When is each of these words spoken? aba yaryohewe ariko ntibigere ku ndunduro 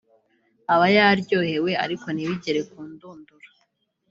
aba 0.73 0.87
yaryohewe 0.95 1.71
ariko 1.83 2.07
ntibigere 2.11 2.59
ku 2.69 2.79
ndunduro 2.91 3.47